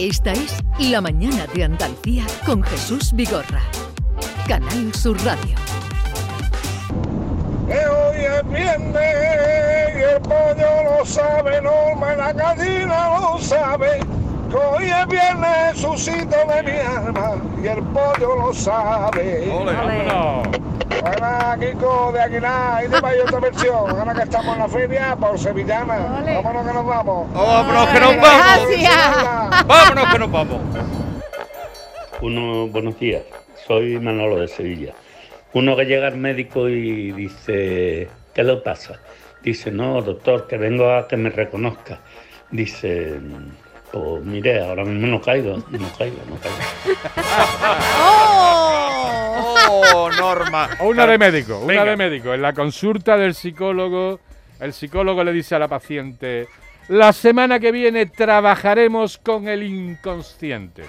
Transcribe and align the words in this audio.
Esta 0.00 0.32
es 0.32 0.56
La 0.78 1.02
Mañana 1.02 1.46
de 1.52 1.64
Andalucía 1.64 2.24
con 2.46 2.62
Jesús 2.62 3.12
Vigorra. 3.12 3.60
Canal 4.48 4.94
Sur 4.94 5.14
Radio. 5.26 5.54
Que 7.68 7.86
hoy 7.86 8.16
es 8.24 8.48
viernes 8.48 9.94
y 9.94 10.00
el 10.00 10.22
pollo 10.22 10.98
lo 10.98 11.04
sabe, 11.04 11.60
Norma, 11.60 12.14
la 12.14 12.32
gallina 12.32 13.20
lo 13.20 13.38
sabe. 13.40 14.00
Que 14.48 14.56
hoy 14.56 14.84
es 14.84 15.06
viernes, 15.06 15.74
Jesucito 15.74 16.36
de 16.48 16.62
mi 16.62 16.78
alma, 16.78 17.36
y 17.62 17.66
el 17.66 17.82
pollo 17.82 18.36
lo 18.36 18.54
sabe. 18.54 19.52
Hola, 20.98 21.56
Kiko 21.58 22.12
de 22.12 22.20
Aguilar, 22.20 22.84
y 22.84 22.88
de 22.88 23.00
Mayo 23.00 23.22
otra 23.22 23.40
versión. 23.40 23.90
Ahora 23.90 24.14
que 24.14 24.22
estamos 24.22 24.54
en 24.54 24.58
la 24.58 24.68
feria, 24.68 25.16
por 25.16 25.38
Sevillana. 25.38 26.22
Vámonos 26.42 26.66
que 26.66 26.72
nos 26.74 26.86
vamos. 26.86 27.32
¡Vámonos 27.32 27.88
que 27.88 28.00
nos 28.00 28.16
vamos! 28.16 29.66
¡Vámonos 29.66 30.12
que 30.12 30.18
nos 30.18 30.30
vamos! 30.32 30.60
Uno, 32.20 32.66
buenos 32.68 32.98
días, 32.98 33.22
soy 33.66 33.98
Manolo 33.98 34.36
de 34.40 34.48
Sevilla. 34.48 34.92
Uno 35.54 35.74
que 35.76 35.84
llega 35.86 36.08
al 36.08 36.16
médico 36.16 36.68
y 36.68 37.12
dice, 37.12 38.08
¿qué 38.34 38.44
le 38.44 38.56
pasa? 38.56 39.00
Dice, 39.42 39.70
no, 39.70 40.02
doctor, 40.02 40.46
que 40.46 40.58
vengo 40.58 40.92
a 40.92 41.08
que 41.08 41.16
me 41.16 41.30
reconozca. 41.30 41.98
Dice, 42.50 43.18
pues 43.90 44.22
mire, 44.24 44.62
ahora 44.62 44.84
mismo 44.84 45.06
no 45.06 45.20
caigo, 45.20 45.56
no 45.56 45.92
caigo, 45.96 46.18
no 46.28 46.36
caigo. 46.36 46.58
¡Oh, 48.02 48.59
Norma! 50.18 50.68
Una 50.80 51.06
de 51.06 51.18
médico, 51.18 51.58
una 51.58 51.66
Venga. 51.66 51.84
de 51.84 51.96
médico. 51.96 52.34
En 52.34 52.42
la 52.42 52.52
consulta 52.52 53.16
del 53.16 53.34
psicólogo, 53.34 54.20
el 54.60 54.72
psicólogo 54.72 55.24
le 55.24 55.32
dice 55.32 55.54
a 55.54 55.58
la 55.58 55.68
paciente, 55.68 56.48
la 56.88 57.12
semana 57.12 57.58
que 57.60 57.72
viene 57.72 58.06
trabajaremos 58.06 59.18
con 59.18 59.48
el 59.48 59.62
inconsciente. 59.62 60.84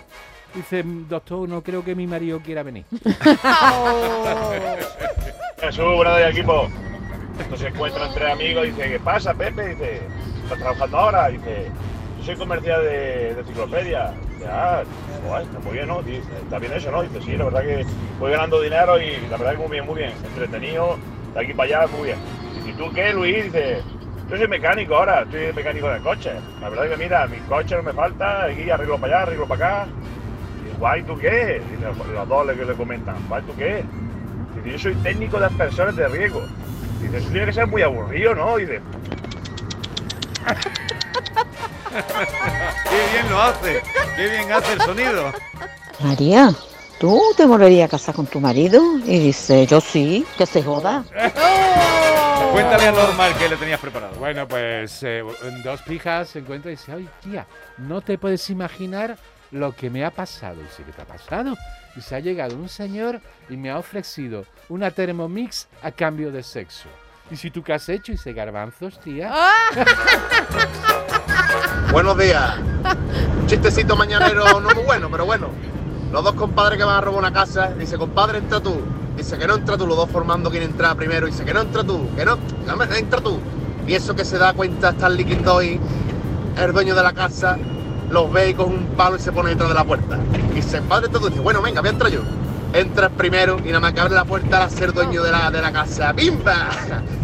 Dice, 0.53 0.83
doctor, 0.85 1.47
no 1.47 1.61
creo 1.63 1.83
que 1.83 1.95
mi 1.95 2.07
marido 2.07 2.41
quiera 2.41 2.63
venir. 2.63 2.83
Jesús, 5.59 5.85
buenos 5.95 6.17
días, 6.17 6.31
equipo. 6.31 6.67
Entonces 7.39 7.59
se 7.59 7.67
encuentran 7.67 8.13
tres 8.13 8.31
amigos 8.33 8.67
y 8.67 8.71
dice, 8.71 8.89
¿qué 8.89 8.99
pasa, 8.99 9.33
Pepe? 9.33 9.69
Dice, 9.69 10.01
¿estás 10.43 10.59
trabajando 10.59 10.97
ahora? 10.97 11.27
Dice, 11.29 11.71
soy 12.23 12.35
comercial 12.35 12.83
de, 12.83 13.33
de 13.35 13.39
enciclopedia. 13.39 14.13
Ah, 14.49 14.83
guay, 15.27 15.45
está 15.45 15.59
muy 15.59 15.73
bien, 15.73 15.87
¿no? 15.87 16.01
Dice, 16.01 16.21
está 16.43 16.59
bien 16.59 16.73
eso, 16.73 16.91
¿no? 16.91 17.03
Dice, 17.03 17.21
sí, 17.21 17.37
la 17.37 17.45
verdad 17.45 17.61
que 17.61 17.85
voy 18.19 18.31
ganando 18.31 18.61
dinero 18.61 18.99
y 18.99 19.17
la 19.29 19.37
verdad 19.37 19.51
que 19.53 19.57
muy 19.57 19.69
bien, 19.69 19.85
muy 19.85 19.95
bien. 19.95 20.13
Entretenido, 20.23 20.97
de 21.33 21.39
aquí 21.39 21.53
para 21.53 21.81
allá, 21.81 21.91
muy 21.95 22.07
bien. 22.07 22.17
¿Y 22.65 22.73
tú 22.73 22.91
qué, 22.93 23.13
Luis? 23.13 23.45
Dice, 23.45 23.81
yo 24.29 24.37
soy 24.37 24.47
mecánico 24.47 24.95
ahora, 24.95 25.21
estoy 25.21 25.53
mecánico 25.53 25.89
de 25.89 25.99
coche. 25.99 26.31
La 26.59 26.69
verdad 26.69 26.89
que 26.89 26.97
mira, 26.97 27.27
mi 27.27 27.37
coche 27.37 27.75
no 27.75 27.83
me 27.83 27.93
falta, 27.93 28.45
aquí 28.45 28.69
arreglo 28.69 28.97
para 28.97 29.17
allá, 29.17 29.23
arreglo 29.23 29.47
para 29.47 29.83
acá. 29.83 29.87
Y 30.65 30.77
guay, 30.79 31.03
¿tú 31.03 31.17
qué? 31.17 31.61
Dice, 31.71 31.85
los 32.13 32.27
dos 32.27 32.47
le, 32.47 32.55
le 32.55 32.73
comentan, 32.73 33.15
guay, 33.27 33.43
¿tú 33.43 33.55
qué? 33.57 33.83
Dice, 34.55 34.71
yo 34.71 34.79
soy 34.79 34.95
técnico 35.03 35.39
de 35.39 35.45
aspersores 35.47 35.95
de 35.95 36.07
riego. 36.07 36.41
Dice, 37.01 37.17
eso 37.17 37.29
tiene 37.29 37.45
que 37.47 37.53
ser 37.53 37.67
muy 37.67 37.81
aburrido, 37.81 38.35
¿no? 38.35 38.57
Dice, 38.57 38.79
¡Qué 41.91 43.11
bien 43.13 43.29
lo 43.29 43.41
hace! 43.41 43.81
¡Qué 44.15 44.29
bien 44.29 44.51
hace 44.51 44.73
el 44.73 44.81
sonido! 44.81 45.33
María, 45.99 46.53
¿tú 46.99 47.21
te 47.35 47.45
volverías 47.45 47.87
a 47.87 47.91
casar 47.91 48.15
con 48.15 48.25
tu 48.25 48.39
marido? 48.39 48.81
Y 49.05 49.19
dice, 49.19 49.65
yo 49.67 49.81
sí, 49.81 50.25
que 50.37 50.45
se 50.45 50.63
joda. 50.63 51.03
Cuéntale 52.51 52.87
a 52.87 52.91
Norma 52.91 53.27
el 53.27 53.35
que 53.35 53.49
le 53.49 53.57
tenías 53.57 53.79
preparado. 53.79 54.15
Bueno, 54.15 54.47
pues 54.47 55.03
eh, 55.03 55.23
dos 55.63 55.81
pijas 55.83 56.29
se 56.29 56.39
encuentra 56.39 56.71
y 56.71 56.75
dice, 56.75 56.91
ay, 56.91 57.07
tía, 57.21 57.45
no 57.77 58.01
te 58.01 58.17
puedes 58.17 58.49
imaginar 58.49 59.17
lo 59.51 59.75
que 59.75 59.89
me 59.89 60.03
ha 60.05 60.11
pasado. 60.11 60.59
Y 60.59 60.63
dice, 60.63 60.83
¿qué 60.83 60.91
te 60.91 61.01
ha 61.01 61.05
pasado? 61.05 61.55
Y 61.95 62.01
se 62.01 62.15
ha 62.15 62.19
llegado 62.19 62.55
un 62.55 62.69
señor 62.69 63.21
y 63.49 63.57
me 63.57 63.69
ha 63.69 63.77
ofrecido 63.77 64.45
una 64.69 64.91
Thermomix 64.91 65.67
a 65.81 65.91
cambio 65.91 66.31
de 66.31 66.43
sexo. 66.43 66.89
¿Y 67.29 67.37
si 67.37 67.51
tú 67.51 67.63
qué 67.63 67.73
has 67.73 67.87
hecho? 67.87 68.11
Y 68.11 68.15
dice, 68.15 68.33
garbanzos, 68.33 68.99
tía. 68.99 69.33
Buenos 71.91 72.17
días. 72.17 72.55
Un 73.39 73.47
chistecito 73.47 73.95
mañanero 73.95 74.59
no 74.59 74.69
muy 74.73 74.83
bueno, 74.83 75.09
pero 75.11 75.25
bueno. 75.25 75.47
Los 76.11 76.23
dos 76.23 76.33
compadres 76.33 76.77
que 76.77 76.83
van 76.83 76.97
a 76.97 77.01
robar 77.01 77.19
una 77.19 77.33
casa, 77.33 77.73
dice, 77.77 77.97
compadre, 77.97 78.39
entra 78.39 78.59
tú. 78.59 78.81
Dice 79.15 79.37
que 79.37 79.47
no 79.47 79.55
entra 79.55 79.77
tú, 79.77 79.87
los 79.87 79.97
dos 79.97 80.09
formando 80.09 80.49
quién 80.49 80.63
entra 80.63 80.95
primero. 80.95 81.27
Dice 81.27 81.45
que 81.45 81.53
no 81.53 81.61
entra 81.61 81.83
tú, 81.83 82.09
que 82.15 82.25
no, 82.25 82.37
dame, 82.65 82.85
entra 82.97 83.21
tú. 83.21 83.39
Y 83.87 83.93
eso 83.93 84.15
que 84.15 84.25
se 84.25 84.37
da 84.37 84.53
cuenta 84.53 84.89
Stanley 84.89 85.23
Doy, 85.35 85.79
el 86.57 86.73
dueño 86.73 86.95
de 86.95 87.03
la 87.03 87.13
casa, 87.13 87.57
los 88.09 88.31
ve 88.31 88.49
y 88.49 88.53
con 88.53 88.67
un 88.67 88.85
palo 88.97 89.15
y 89.15 89.19
se 89.19 89.31
pone 89.31 89.51
detrás 89.51 89.69
de 89.69 89.75
la 89.75 89.83
puerta. 89.83 90.17
Y 90.51 90.55
dice, 90.55 90.81
padre, 90.81 91.07
entra 91.07 91.21
tú. 91.21 91.29
Dice, 91.29 91.41
bueno, 91.41 91.61
venga, 91.61 91.81
voy 91.81 91.89
a 91.89 91.91
entrar 91.91 92.11
yo. 92.11 92.21
Entra 92.73 93.07
el 93.07 93.13
primero 93.13 93.57
y 93.63 93.67
nada 93.67 93.79
más 93.81 93.93
que 93.93 93.99
abre 94.01 94.15
la 94.15 94.25
puerta 94.25 94.63
al 94.63 94.71
ser 94.71 94.93
dueño 94.93 95.23
de 95.23 95.31
la, 95.31 95.51
de 95.51 95.61
la 95.61 95.71
casa. 95.71 96.13
¡Bimba! 96.13 96.69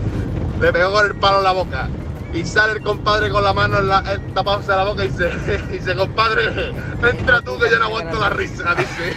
Le 0.62 0.74
pegó 0.74 0.92
con 0.92 1.06
el 1.06 1.16
palo 1.16 1.38
en 1.38 1.44
la 1.44 1.52
boca. 1.52 1.90
Y 2.34 2.44
sale 2.46 2.74
el 2.74 2.82
compadre 2.82 3.30
con 3.30 3.44
la 3.44 3.54
mano 3.54 3.80
en 3.80 3.88
la, 3.88 4.00
eh, 4.14 4.20
tapándose 4.34 4.72
la 4.76 4.84
boca 4.84 5.06
y 5.06 5.08
dice, 5.08 5.30
dice, 5.72 5.96
compadre, 5.98 6.72
entra 7.10 7.42
tú 7.42 7.58
que 7.58 7.70
yo 7.70 7.80
no 7.80 7.86
aguanto 7.86 8.20
la 8.20 8.30
risa, 8.30 8.76
dice. 8.76 9.14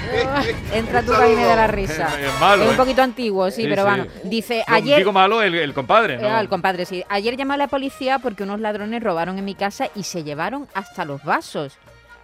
Entra 0.72 1.00
Un 1.00 1.06
tú 1.06 1.12
que 1.12 1.37
me 1.37 1.44
da 1.44 1.56
la 1.56 1.66
risa. 1.66 2.09
Es 2.20 2.41
malo, 2.41 2.65
un 2.65 2.70
¿eh? 2.70 2.76
poquito 2.76 3.03
antiguo, 3.03 3.50
sí, 3.50 3.62
Sí, 3.62 3.69
pero 3.69 3.82
sí. 3.82 3.88
bueno. 3.88 4.06
Dice, 4.25 4.65
No, 4.66 4.75
ayer... 4.75 4.99
Digo 4.99 5.12
malo 5.12 5.43
el, 5.43 5.54
el 5.56 5.75
compadre, 5.75 6.19
¿no? 6.19 6.28
Ah, 6.28 6.41
el 6.41 6.49
compadre, 6.49 6.87
sí. 6.87 7.04
Ayer 7.09 7.37
llamé 7.37 7.54
a 7.54 7.56
la 7.59 7.69
policía 7.69 8.20
porque 8.20 8.44
unos 8.44 8.60
ladrones 8.60 9.03
robaron 9.03 9.38
en 9.38 9.44
mi 9.44 9.54
casa 9.54 9.88
y 9.94 10.04
se 10.04 10.22
llevaron 10.22 10.69
hasta 10.75 11.04
los 11.04 11.25
vasos. 11.25 11.76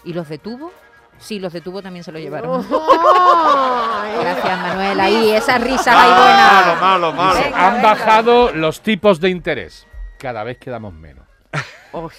¿Y 0.04 0.12
los 0.12 0.28
detuvo? 0.28 0.72
Sí, 1.18 1.40
los 1.40 1.52
detuvo 1.52 1.82
también 1.82 2.04
se 2.04 2.12
los 2.12 2.20
llevaron. 2.20 2.64
Gracias, 4.20 4.58
Manuel. 4.60 5.00
Ahí, 5.00 5.30
esas 5.32 5.60
risas 5.60 5.88
ahí 5.88 6.10
Malo, 6.10 6.22
buenas. 6.22 6.80
malo, 6.80 7.12
malo. 7.12 7.36
Dice, 7.38 7.52
han 7.54 7.82
bajado 7.82 8.52
los 8.52 8.80
tipos 8.80 9.20
de 9.20 9.30
interés. 9.30 9.86
Cada 10.26 10.42
vez 10.42 10.58
quedamos 10.58 10.92
menos. 10.92 11.24
¡Oh! 11.92 12.10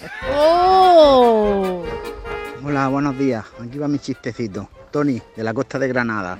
Hola, 2.64 2.88
buenos 2.88 3.18
días. 3.18 3.44
Aquí 3.60 3.76
va 3.76 3.86
mi 3.86 3.98
chistecito. 3.98 4.66
Tony, 4.90 5.20
de 5.36 5.44
la 5.44 5.52
costa 5.52 5.78
de 5.78 5.88
Granada. 5.88 6.38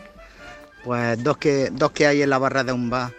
Pues 0.82 1.22
dos 1.22 1.36
que, 1.36 1.68
dos 1.70 1.90
que 1.90 2.06
hay 2.06 2.22
en 2.22 2.30
la 2.30 2.38
barra 2.38 2.64
de 2.64 2.72
un 2.72 2.88
bar 2.88 3.12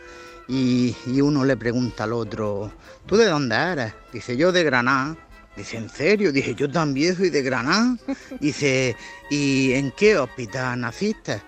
y, 0.47 0.95
y 1.05 1.21
uno 1.21 1.45
le 1.45 1.57
pregunta 1.57 2.05
al 2.05 2.13
otro, 2.13 2.71
¿tú 3.05 3.17
de 3.17 3.27
dónde 3.27 3.55
eres? 3.55 3.93
Dice, 4.11 4.35
yo 4.35 4.51
de 4.51 4.63
Granada. 4.63 5.15
Dice, 5.55 5.77
¿en 5.77 5.87
serio? 5.87 6.31
Dice, 6.31 6.55
yo 6.55 6.71
también 6.71 7.15
soy 7.15 7.29
de 7.29 7.43
Granada. 7.43 7.97
Dice, 8.39 8.95
¿y 9.29 9.73
en 9.73 9.91
qué 9.91 10.17
hospital 10.17 10.79
naciste? 10.81 11.39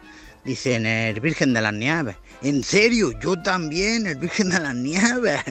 Dice, 0.44 0.76
en 0.76 0.86
el 0.86 1.20
Virgen 1.20 1.54
de 1.54 1.62
las 1.62 1.74
Nieves. 1.74 2.16
¿En 2.42 2.64
serio? 2.64 3.12
Yo 3.20 3.42
también, 3.42 4.08
el 4.08 4.16
Virgen 4.16 4.50
de 4.50 4.60
las 4.60 4.76
Nieves. 4.76 5.42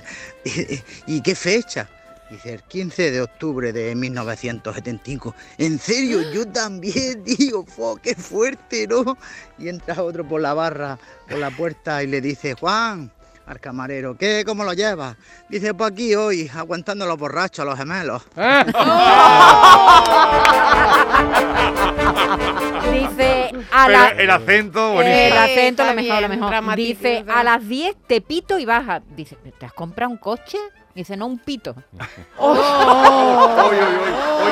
¿Y 1.06 1.20
qué 1.20 1.34
fecha? 1.34 1.88
Dice, 2.28 2.54
el 2.54 2.62
15 2.62 3.10
de 3.10 3.22
octubre 3.22 3.72
de 3.72 3.94
1975. 3.94 5.34
¿En 5.58 5.78
serio? 5.78 6.32
Yo 6.32 6.46
también, 6.46 7.24
tío. 7.36 7.64
Fo, 7.64 7.96
¡Qué 7.96 8.14
fuerte, 8.14 8.86
¿no? 8.86 9.16
Y 9.58 9.68
entra 9.68 10.02
otro 10.02 10.26
por 10.26 10.40
la 10.40 10.54
barra, 10.54 10.98
por 11.28 11.38
la 11.38 11.50
puerta 11.50 12.02
y 12.02 12.08
le 12.08 12.20
dice, 12.20 12.54
Juan, 12.54 13.10
al 13.46 13.58
camarero, 13.58 14.16
¿qué? 14.16 14.44
¿Cómo 14.46 14.62
lo 14.62 14.72
llevas? 14.74 15.16
Dice, 15.48 15.74
pues 15.74 15.90
aquí 15.90 16.14
hoy, 16.14 16.48
aguantando 16.54 17.04
a 17.04 17.08
los 17.08 17.18
borrachos, 17.18 17.60
a 17.60 17.64
los 17.64 17.76
gemelos. 17.76 18.22
Dice, 22.92 23.39
a 23.70 23.88
la... 23.88 24.08
el 24.08 24.30
acento, 24.30 24.88
El 24.88 24.94
buenísimo. 24.94 25.38
acento, 25.40 25.84
lo 25.84 25.94
mejor, 25.94 26.22
lo 26.22 26.28
mejor. 26.28 26.76
Dice, 26.76 27.24
a 27.28 27.42
las 27.44 27.66
10 27.66 27.96
te 28.06 28.20
pito 28.20 28.58
y 28.58 28.64
baja. 28.64 29.02
Dice, 29.16 29.36
¿te 29.58 29.66
has 29.66 29.72
comprado 29.72 30.10
un 30.10 30.18
coche? 30.18 30.58
Dice, 30.94 31.16
no, 31.16 31.26
un 31.26 31.38
pito. 31.38 31.74
Uy, 32.38 32.58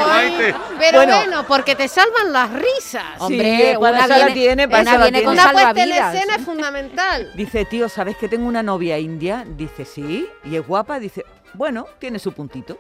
Maite. 0.07 0.55
Pero 0.79 0.99
Bueno. 0.99 1.17
bueno, 1.17 1.45
porque 1.47 1.75
te 1.75 1.89
salvan 1.89 2.33
las 2.33 2.51
risas. 2.53 3.05
Hombre, 3.19 3.77
una 3.77 4.07
la 4.07 4.17
viene, 4.17 4.33
tiene, 4.33 4.69
para 4.69 4.83
una 4.83 4.97
viene 5.03 5.23
con. 5.25 5.33
Una 5.35 5.51
puesta 5.53 5.83
en 5.83 5.93
escena 5.93 6.35
es 6.37 6.45
fundamental. 6.45 7.33
Dice, 7.37 7.65
tío, 7.65 7.89
¿sabes 7.89 8.17
que 8.17 8.29
tengo 8.29 8.47
una 8.47 8.63
novia 8.63 8.99
india? 8.99 9.45
Dice, 9.47 9.85
sí. 9.85 10.29
¿Y 10.45 10.57
es 10.57 10.67
guapa? 10.67 10.99
Dice, 11.01 11.25
bueno, 11.55 11.87
tiene 11.99 12.19
su 12.19 12.33
puntito. 12.33 12.79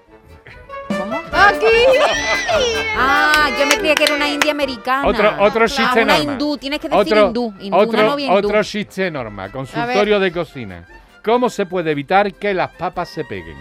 Ah, 2.96 3.50
yo 3.58 3.66
me 3.66 3.76
creía 3.76 3.94
que 3.94 4.05
era 4.05 4.14
una 4.14 4.28
india 4.28 4.50
americana. 4.52 5.06
Otro, 5.06 5.34
otro 5.40 5.64
Ah, 5.64 5.69
chiste 5.69 6.02
una 6.02 6.16
norma. 6.19 6.32
hindú, 6.32 6.56
tienes 6.58 6.81
que 6.81 6.88
decir 6.88 7.00
Otro, 7.14 7.26
hindú. 7.26 7.55
hindú 7.60 7.76
otro, 7.76 7.90
una 7.99 8.02
novia 8.08 8.26
hindú. 8.26 8.49
otro 8.49 8.62
chiste 8.64 9.10
norma. 9.10 9.50
Consultorio 9.50 10.19
de 10.20 10.32
cocina. 10.32 10.87
¿Cómo 11.25 11.50
se 11.50 11.66
puede 11.66 11.90
evitar 11.93 12.32
que 12.34 12.55
las 12.55 12.70
papas 12.72 13.08
se 13.08 13.25
peguen? 13.25 13.56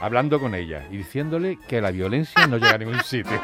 Hablando 0.00 0.38
con 0.40 0.54
ella 0.54 0.82
y 0.90 0.96
diciéndole 0.98 1.58
que 1.68 1.80
la 1.80 1.90
violencia 1.90 2.46
no 2.46 2.56
llega 2.56 2.74
a 2.74 2.78
ningún 2.78 3.02
sitio. 3.04 3.40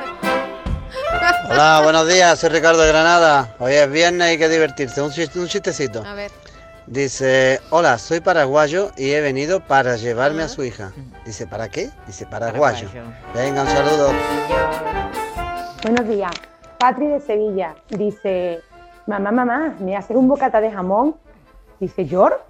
Hola, 1.51 1.81
buenos 1.83 2.07
días, 2.09 2.39
soy 2.39 2.51
Ricardo 2.51 2.81
de 2.83 2.89
Granada. 2.89 3.55
Hoy 3.59 3.73
es 3.73 3.91
viernes 3.91 4.29
y 4.29 4.31
hay 4.33 4.39
que 4.39 4.49
divertirse. 4.49 5.01
Un, 5.03 5.11
chiste- 5.11 5.39
un 5.39 5.49
chistecito. 5.49 6.05
A 6.05 6.15
ver. 6.15 6.31
Dice, 6.91 7.61
hola, 7.71 7.99
soy 7.99 8.19
paraguayo 8.19 8.91
y 8.97 9.13
he 9.13 9.21
venido 9.21 9.61
para 9.61 9.95
llevarme 9.95 10.43
a 10.43 10.49
su 10.49 10.65
hija. 10.65 10.91
Dice, 11.25 11.47
¿para 11.47 11.69
qué? 11.69 11.89
Dice, 12.05 12.27
paraguayo. 12.27 12.89
Venga, 13.33 13.63
un 13.63 13.69
saludo. 13.69 14.13
Buenos 15.85 16.09
días. 16.09 16.33
Patri 16.81 17.07
de 17.07 17.21
Sevilla. 17.21 17.77
Dice, 17.91 18.61
mamá, 19.07 19.31
mamá, 19.31 19.77
¿me 19.79 19.97
haces 19.97 20.17
un 20.17 20.27
bocata 20.27 20.61
de 20.61 20.73
jamón? 20.73 21.15
Dice, 21.79 22.07
¿Yor? 22.07 22.45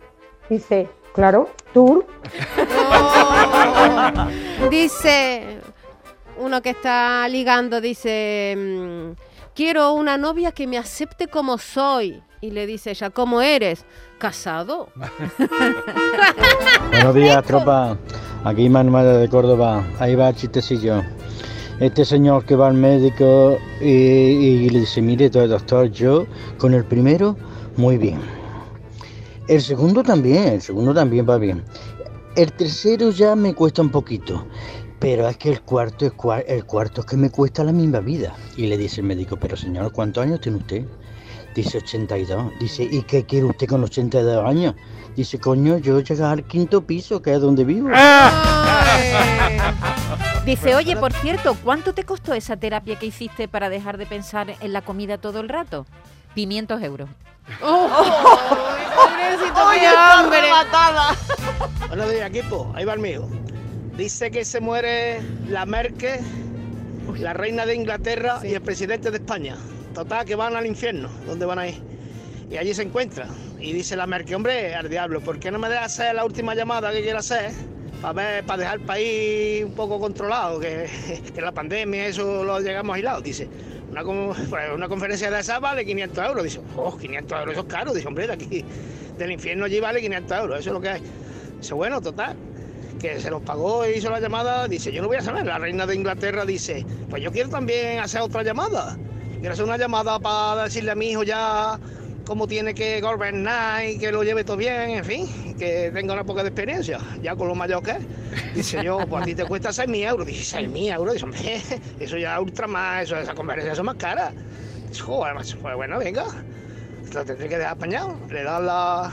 Dice, 0.49 0.89
claro, 1.13 1.51
tour. 1.75 2.07
Dice 4.71 5.61
uno 6.39 6.63
que 6.63 6.71
está 6.71 7.29
ligando, 7.29 7.83
dice, 7.83 8.55
mm, 8.57 9.11
quiero 9.55 9.93
una 9.93 10.17
novia 10.17 10.53
que 10.53 10.67
me 10.67 10.79
acepte 10.79 11.29
como 11.29 11.59
soy. 11.59 12.23
Y 12.43 12.53
le 12.53 12.67
dice 12.67 12.91
ella, 12.91 13.11
¿cómo 13.11 13.43
eres? 13.43 13.85
¿Casado? 14.19 14.89
Buenos 16.91 17.15
días, 17.15 17.45
tropa. 17.45 17.99
Aquí 18.45 18.67
Manuel 18.71 19.21
de 19.21 19.29
Córdoba. 19.29 19.87
Ahí 19.99 20.15
va 20.15 20.31
el 20.31 20.37
chistecillo. 20.37 21.03
Este 21.81 22.03
señor 22.03 22.47
que 22.47 22.57
va 22.57 22.69
al 22.69 22.75
médico 22.75 23.59
y, 23.83 23.85
y 23.85 24.71
le 24.71 24.81
dice, 24.81 25.03
mire, 25.03 25.29
doctor, 25.29 25.91
yo 25.91 26.27
con 26.57 26.73
el 26.73 26.85
primero, 26.85 27.37
muy 27.77 27.99
bien. 27.99 28.21
El 29.47 29.61
segundo 29.61 30.03
también, 30.03 30.49
el 30.49 30.63
segundo 30.63 30.95
también 30.95 31.29
va 31.29 31.37
bien. 31.37 31.63
El 32.37 32.53
tercero 32.53 33.11
ya 33.11 33.37
me 33.37 33.55
cuesta 33.55 33.83
un 33.83 33.91
poquito. 33.91 34.47
Pero 34.99 35.29
es 35.29 35.37
que 35.37 35.51
el 35.51 35.61
cuarto 35.63 36.07
es 36.07 36.13
el 36.47 36.65
cuarto 36.65 37.01
es 37.03 37.07
que 37.07 37.17
me 37.17 37.31
cuesta 37.31 37.65
la 37.65 37.73
misma 37.73 38.01
vida. 38.01 38.35
Y 38.57 38.67
le 38.67 38.79
dice 38.79 39.03
el 39.03 39.07
médico, 39.07 39.37
pero 39.37 39.57
señor, 39.57 39.93
¿cuántos 39.93 40.25
años 40.25 40.41
tiene 40.41 40.59
usted? 40.59 40.87
Dice 41.55 41.79
82. 41.79 42.53
Dice, 42.61 42.89
¿y 42.91 43.03
qué 43.03 43.25
quiere 43.25 43.47
usted 43.47 43.67
con 43.67 43.83
82 43.83 44.45
años? 44.45 44.75
Dice, 45.17 45.39
coño, 45.39 45.79
yo 45.79 46.01
llegar 46.01 46.33
al 46.33 46.45
quinto 46.45 46.83
piso, 46.83 47.21
que 47.21 47.35
es 47.35 47.41
donde 47.41 47.65
vivo. 47.65 47.89
Dice, 50.45 50.75
oye, 50.75 50.97
por 50.97 51.13
cierto, 51.13 51.57
¿cuánto 51.63 51.93
te 51.93 52.05
costó 52.05 52.35
esa 52.35 52.57
terapia 52.57 52.99
que 52.99 53.07
hiciste 53.07 53.49
para 53.49 53.69
dejar 53.69 53.99
de 53.99 54.07
pensar 54.07 54.55
en 54.61 54.73
la 54.73 54.83
comida 54.83 55.19
todo 55.19 55.41
el 55.41 55.49
rato? 55.49 55.87
500 56.35 56.83
euros. 56.83 57.09
rematada. 60.31 61.17
Buenos 61.89 62.11
días, 62.11 62.31
equipo. 62.31 62.73
Ahí 62.75 62.85
va 62.85 62.95
el 62.95 63.01
mío. 63.01 63.29
Dice 63.97 64.31
que 64.31 64.45
se 64.45 64.61
muere 64.61 65.21
la 65.49 65.67
Merkel, 65.67 66.21
la 67.19 67.33
reina 67.33 67.67
de 67.67 67.75
Inglaterra 67.75 68.41
y 68.43 68.55
el 68.55 68.63
presidente 68.63 69.11
de 69.11 69.19
España. 69.19 69.57
Total, 69.95 70.25
que 70.25 70.35
van 70.35 70.57
al 70.57 70.67
infierno. 70.67 71.09
¿Dónde 71.27 71.47
van 71.47 71.59
a 71.59 71.69
ir? 71.69 71.75
Y 72.51 72.57
allí 72.57 72.75
se 72.75 72.83
encuentran. 72.83 73.29
Y 73.61 73.73
dice 73.73 73.97
la 73.97 74.07
Merkel, 74.07 74.37
hombre, 74.37 74.75
al 74.75 74.89
diablo, 74.89 75.21
¿por 75.21 75.39
qué 75.39 75.51
no 75.51 75.59
me 75.59 75.69
dejas 75.69 75.87
hacer 75.87 76.15
la 76.15 76.25
última 76.25 76.55
llamada 76.55 76.91
que 76.93 77.03
quiero 77.03 77.19
hacer? 77.19 77.53
Para 78.01 78.43
para 78.43 78.59
dejar 78.59 78.79
el 78.81 78.87
país 78.87 79.65
un 79.65 79.75
poco 79.75 80.01
controlado, 80.01 80.59
que, 80.59 80.89
que 81.35 81.41
la 81.41 81.53
pandemia, 81.53 82.07
eso 82.07 82.43
lo 82.45 82.61
llegamos 82.61 82.97
aislados. 82.97 83.23
Dice, 83.23 83.49
una, 83.91 84.03
pues, 84.03 84.71
una 84.75 84.89
conferencia 84.89 85.31
de 85.31 85.41
esa 85.41 85.59
vale 85.59 85.85
500 85.85 86.27
euros. 86.27 86.45
Dice, 86.45 86.61
oh, 86.77 86.97
500 86.97 87.39
euros, 87.39 87.53
eso 87.53 87.63
es 87.63 87.73
caro. 87.73 87.93
Dice, 87.93 88.09
hombre, 88.09 88.27
de 88.27 88.33
aquí, 88.33 88.65
del 89.19 89.33
infierno 89.33 89.67
allí 89.67 89.81
vale 89.81 90.01
500 90.01 90.39
euros, 90.39 90.61
eso 90.61 90.71
es 90.71 90.75
lo 90.75 90.81
que 90.81 90.89
hay. 90.89 91.03
Dice, 91.61 91.75
bueno, 91.75 92.01
total, 92.01 92.37
que 93.01 93.21
se 93.21 93.31
los 93.31 93.43
pagó 93.43 93.85
e 93.85 93.99
hizo 93.99 94.11
la 94.11 94.21
llamada. 94.21 94.67
Dice, 94.67 94.93
yo 94.93 95.03
no 95.03 95.09
voy 95.09 95.19
a 95.19 95.23
saber. 95.23 95.45
La 95.45 95.59
reina 95.59 95.87
de 95.87 95.95
Inglaterra 95.95 96.45
dice, 96.45 96.87
pues 97.09 97.23
yo 97.23 97.31
quiero 97.31 97.49
también 97.49 97.99
hacer 97.99 98.23
otra 98.23 98.43
llamada. 98.43 98.97
Quiero 99.41 99.55
hacer 99.55 99.65
una 99.65 99.79
llamada 99.79 100.19
para 100.19 100.65
decirle 100.65 100.91
a 100.91 100.95
mi 100.95 101.13
hijo 101.13 101.23
ya 101.23 101.81
cómo 102.27 102.47
tiene 102.47 102.75
que 102.75 103.01
gobernar 103.01 103.87
y 103.87 103.99
que 103.99 104.13
lo 104.13 104.23
lleve 104.23 104.45
todo 104.45 104.59
bien, 104.59 104.91
en 104.91 105.05
fin, 105.05 105.57
que 105.59 105.91
tenga 105.95 106.13
una 106.13 106.25
poca 106.25 106.43
de 106.43 106.51
experiencia, 106.51 106.99
ya 107.23 107.35
con 107.35 107.49
lo 107.49 107.55
mayor 107.55 107.83
que 107.83 107.93
es. 107.93 108.55
Dice 108.55 108.85
yo, 108.85 108.99
pues 109.09 109.23
a 109.23 109.25
ti 109.25 109.35
te 109.35 109.47
cuesta 109.47 109.71
6.000 109.71 110.09
euros. 110.11 110.27
Dice, 110.27 110.59
6.000 110.59 110.95
euros. 110.95 111.15
Dice, 111.15 111.25
hombre, 111.25 111.63
eso 112.01 112.19
ya 112.19 112.39
ultra 112.39 112.67
más, 112.67 113.05
eso, 113.05 113.17
esa 113.17 113.35
conferencia 113.35 113.75
son 113.75 113.87
más 113.87 113.97
caras. 113.97 114.35
Dice, 114.89 115.01
joder, 115.01 115.35
pues 115.35 115.75
bueno, 115.75 115.99
venga, 115.99 116.27
lo 117.15 117.25
tendré 117.25 117.49
que 117.49 117.57
dejar 117.57 117.73
apañado. 117.73 118.15
Le 118.29 118.43
da 118.43 118.61
la, 118.61 119.11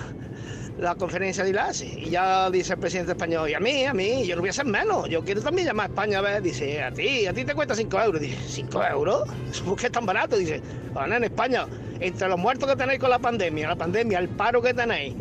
la 0.78 0.96
conferencia 0.96 1.44
de 1.44 1.50
ILAS 1.50 1.82
y 1.82 2.10
ya 2.10 2.50
dice 2.50 2.74
el 2.74 2.80
presidente 2.80 3.14
español, 3.14 3.50
y 3.50 3.54
a 3.54 3.60
mí, 3.60 3.86
a 3.86 3.94
mí, 3.94 4.26
yo 4.26 4.36
no 4.36 4.42
voy 4.42 4.50
a 4.50 4.52
hacer 4.52 4.66
menos, 4.66 5.10
yo 5.10 5.24
quiero 5.24 5.42
también 5.42 5.68
llamar 5.68 5.88
a 5.88 5.90
España 5.90 6.20
a 6.20 6.22
ver, 6.22 6.42
dice, 6.42 6.84
a 6.84 6.92
ti, 6.92 7.26
a 7.26 7.34
ti 7.34 7.44
te 7.46 7.56
cuesta 7.56 7.76
5 7.76 8.02
euros, 8.02 8.22
dice, 8.22 8.38
5 8.48 8.84
euros, 8.84 9.30
¿por 9.66 9.78
qué 9.78 9.88
es 9.88 9.92
tan 9.92 10.06
barato? 10.06 10.38
Dice, 10.38 10.62
bueno, 10.94 11.16
en 11.16 11.24
España, 11.24 11.66
entre 12.00 12.28
los 12.28 12.38
muertos 12.38 12.70
que 12.70 12.76
tenéis 12.76 13.00
con 13.00 13.10
la 13.10 13.20
pandemia, 13.20 13.70
la 13.70 13.76
pandemia, 13.76 14.20
el 14.20 14.30
paro 14.30 14.62
que 14.62 14.74
tenéis 14.74 15.16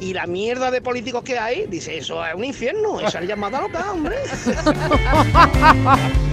y 0.00 0.12
la 0.12 0.26
mierda 0.26 0.70
de 0.70 0.80
políticos 0.80 1.22
que 1.22 1.38
hay, 1.38 1.66
dice, 1.66 1.96
eso 1.98 2.24
es 2.24 2.34
un 2.34 2.44
infierno, 2.44 3.00
esa 3.00 3.20
es 3.20 3.28
llamada 3.28 3.62
loca, 3.62 3.92
hombre. 3.92 4.16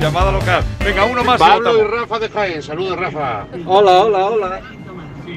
Llamada 0.02 0.32
local. 0.34 0.64
Venga, 0.84 1.06
uno 1.06 1.24
más. 1.24 1.40
Pablo 1.40 1.78
y. 1.78 1.84
Rafa 1.84 2.20
de 2.20 2.28
Jaén. 2.30 2.62
Saludos, 2.62 3.00
Rafa. 3.00 3.48
Hola, 3.66 4.04
hola, 4.04 4.26
hola. 4.26 4.62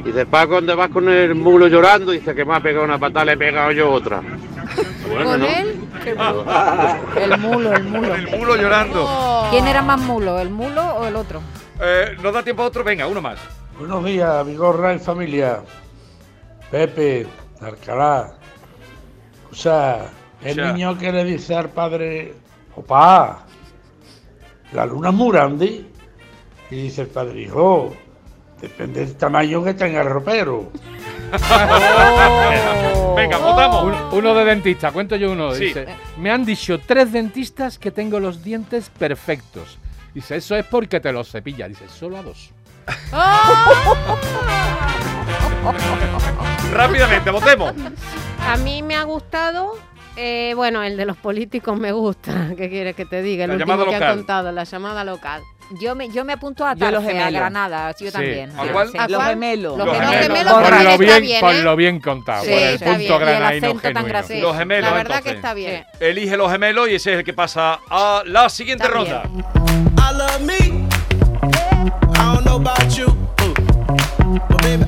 Dice 0.07 0.25
Paco, 0.27 0.55
¿dónde 0.55 0.75
vas 0.75 0.89
con 0.91 1.09
el 1.09 1.35
mulo 1.35 1.67
llorando? 1.67 2.13
Dice 2.13 2.35
que 2.35 2.45
me 2.45 2.55
ha 2.55 2.61
pegado 2.61 2.85
una 2.85 2.99
patada, 2.99 3.25
le 3.27 3.33
he 3.33 3.37
pegado 3.37 3.73
yo 3.73 3.91
otra. 3.91 4.23
Bueno, 5.09 5.31
¿Con 5.31 5.41
¿no? 5.41 5.47
él? 5.47 5.81
El 7.17 7.39
mulo, 7.39 7.73
el 7.73 7.85
mulo. 7.85 8.15
El 8.15 8.39
mulo 8.39 8.57
llorando. 8.57 9.47
¿Quién 9.51 9.67
era 9.67 9.83
más 9.83 10.01
mulo, 10.01 10.39
el 10.39 10.51
mulo 10.51 10.83
o 10.83 11.07
el 11.07 11.17
otro? 11.17 11.41
Eh, 11.81 12.17
¿Nos 12.23 12.33
da 12.33 12.43
tiempo 12.43 12.63
a 12.63 12.67
otro? 12.67 12.85
Venga, 12.85 13.07
uno 13.09 13.21
más. 13.21 13.39
Buenos 13.79 14.05
días, 14.05 14.47
Vigorra 14.47 14.95
y 14.95 14.99
familia. 15.01 15.61
Pepe, 16.71 17.27
Alcalá. 17.61 18.33
O 19.51 19.55
sea, 19.55 20.07
el 20.43 20.53
O 20.61 20.63
sea. 20.63 20.73
niño 20.73 20.97
que 20.99 21.11
le 21.13 21.25
dice 21.25 21.55
al 21.57 21.71
padre, 21.71 22.35
opa, 22.77 23.45
la 24.73 24.87
luna 24.87 25.09
es 25.09 25.15
muy 25.15 25.33
grande. 25.33 25.85
Y 26.71 26.75
dice 26.77 27.03
el 27.03 27.09
padre, 27.09 27.41
hijo, 27.43 27.95
depende 28.61 29.01
del 29.05 29.17
tamaño 29.17 29.65
que 29.65 29.75
tenga 29.75 30.03
el 30.03 30.09
ropero. 30.09 30.71
Venga, 33.17 33.39
votamos. 33.39 33.85
Un- 33.85 34.19
uno 34.19 34.35
de 34.35 34.45
dentista, 34.45 34.93
cuento 34.93 35.17
yo 35.17 35.33
uno. 35.33 35.53
Sí. 35.55 35.65
Dice, 35.67 35.87
me 36.19 36.31
han 36.31 36.45
dicho 36.45 36.79
tres 36.81 37.13
dentistas 37.13 37.79
que 37.79 37.91
tengo 37.91 38.21
los 38.21 38.43
dientes 38.45 38.91
perfectos. 38.91 39.79
Dice, 40.15 40.37
eso 40.37 40.55
es 40.57 40.65
porque 40.67 41.01
te 41.01 41.13
los 41.13 41.31
cepilla. 41.31 41.69
Dice, 41.69 41.89
solo 41.89 42.19
a 42.19 42.23
dos. 42.23 42.51
Rápidamente, 46.73 47.31
votemos. 47.31 47.73
A 48.47 48.57
mí 48.59 48.83
me 48.83 48.95
ha 48.97 49.03
gustado, 49.05 49.73
eh, 50.17 50.53
bueno, 50.55 50.83
el 50.83 50.97
de 50.97 51.07
los 51.07 51.17
políticos 51.17 51.79
me 51.79 51.93
gusta. 51.93 52.51
¿Qué 52.57 52.69
quieres 52.69 52.95
que 52.97 53.07
te 53.07 53.23
diga? 53.23 53.45
El 53.45 53.51
La 53.51 53.57
último 53.57 53.73
llamada 53.73 53.91
que 53.91 53.97
ha 53.97 54.01
local. 54.01 54.17
contado, 54.17 54.53
la 54.53 54.65
llamada 54.65 55.05
local. 55.05 55.43
Yo 55.71 55.95
me, 55.97 56.09
yo 56.09 56.25
me 56.25 56.33
apunto 56.35 56.65
a 56.65 56.75
Yo 56.75 56.91
los 56.93 57.03
Tarfe, 57.05 57.19
a. 57.21 57.39
Granada, 57.41 57.91
yo 57.99 58.07
Sí. 58.07 58.13
también. 58.13 58.53
¿A 58.57 58.67
cuál? 58.73 58.89
Sí. 58.91 58.99
¿A 58.99 59.09
Los 59.09 59.17
cuál? 59.19 59.31
gemelos. 59.31 59.77
Los 59.79 59.87
Los 59.87 59.97
gemelos. 59.97 60.23
gemelos 60.23 60.53
Por 60.53 60.63
porque 60.63 60.85
lo 60.85 60.99
bien, 60.99 61.23
bien, 61.23 61.41
por 61.41 61.55
¿eh? 61.55 61.63
lo 61.63 61.77
bien 61.77 62.01
contado. 62.01 62.45
Sí, 62.45 62.51
por 62.51 62.59
el 62.59 62.65
está 62.75 62.85
punto 62.87 63.19
tan 63.19 63.29
genuino. 64.07 64.43
Los 64.43 64.57
gemelos, 64.59 64.91
La 64.91 64.97
verdad 64.97 65.23
que 65.23 65.31
entonces. 65.31 65.35
está 65.37 65.55
bien. 65.55 65.87
Elige 65.99 66.37
los 66.37 66.53
gemelos 66.53 66.89
y 66.89 66.95
ese 66.95 67.13
es 67.15 67.19
el 67.19 67.25
que 67.25 67.33
pasa 67.35 67.81
a 67.91 68.23
la 68.27 68.49
siguiente 68.49 68.85
Está 68.85 68.97
ronda. 68.97 69.23
I 69.27 70.17
love 70.17 70.41
me. 70.43 70.55
I 70.55 72.35
don't 72.35 72.45
know 72.45 72.57
about 72.57 72.89
you, 72.97 73.07
but 74.49 74.63
baby, 74.63 74.85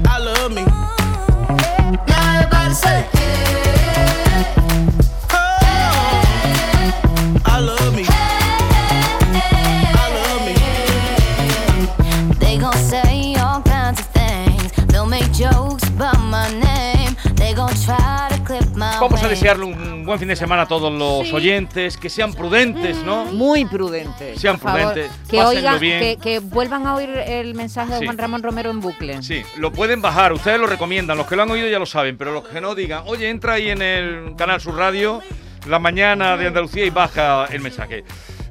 Vamos 19.11 19.25
a 19.25 19.29
desearle 19.29 19.65
un 19.65 20.05
buen 20.05 20.19
fin 20.19 20.29
de 20.29 20.37
semana 20.37 20.63
a 20.63 20.67
todos 20.69 20.93
los 20.93 21.29
Sí. 21.29 21.35
oyentes, 21.35 21.97
que 21.97 22.11
sean 22.11 22.35
prudentes, 22.35 22.99
¿no? 22.99 23.25
Muy 23.27 23.65
prudentes. 23.65 24.39
Sean 24.39 24.59
por 24.59 24.71
favor. 24.73 24.93
prudentes, 24.93 25.19
Que 25.31 25.43
oigan, 25.43 25.81
bien. 25.81 25.99
que, 26.01 26.17
que 26.23 26.39
vuelvan 26.41 26.87
a 26.87 26.95
oír 26.95 27.09
el 27.11 27.55
mensaje 27.55 27.95
de 27.95 27.99
Sí. 28.01 28.05
Juan 28.05 28.19
Ramón 28.19 28.43
Romero 28.43 28.71
en 28.71 28.81
bucle. 28.81 29.23
Sí, 29.23 29.43
lo 29.57 29.73
pueden 29.73 30.03
bajar, 30.03 30.33
ustedes 30.35 30.61
lo 30.61 30.67
recomiendan, 30.67 31.17
los 31.17 31.27
que 31.27 31.37
lo 31.37 31.43
han 31.45 31.51
oído 31.51 31.67
ya 31.69 31.79
lo 31.79 31.87
saben, 31.87 32.19
pero 32.19 32.33
los 32.33 32.47
que 32.47 32.61
no 32.61 32.75
digan, 32.75 33.03
oye, 33.07 33.31
entra 33.31 33.55
ahí 33.55 33.71
en 33.71 33.81
el 33.81 34.35
canal 34.37 34.61
Sur 34.61 34.77
Radio, 34.77 35.21
la 35.67 35.79
mañana 35.79 36.37
de 36.37 36.47
Andalucía 36.49 36.85
y 36.85 36.91
baja 36.91 37.47
el 37.47 37.61
mensaje. 37.63 38.05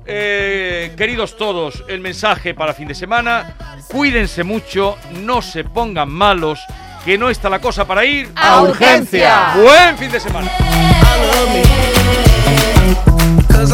Eh, 0.08 0.92
queridos 0.98 1.38
todos, 1.38 1.84
el 1.88 2.00
mensaje 2.02 2.54
para 2.56 2.74
fin 2.74 2.88
de 2.88 2.96
semana, 2.96 3.56
cuídense 3.90 4.44
mucho, 4.44 4.98
no 5.24 5.42
se 5.42 5.64
pongan 5.66 6.10
malos, 6.10 6.60
que 7.08 7.18
no 7.18 7.30
está 7.30 7.50
la 7.50 7.62
cosa 7.62 7.88
para 7.88 8.04
ir. 8.04 8.30
A 8.36 8.62
urgencia. 8.64 9.54
Buen 9.56 9.98
fin 9.98 10.12
de 10.12 10.20
semana. 10.20 10.52
Cause 13.48 13.74